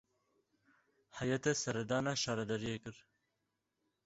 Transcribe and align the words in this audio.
Heyetê 1.17 1.51
seredana 1.61 2.13
şaredariyê 2.21 2.77
kir. 2.83 2.97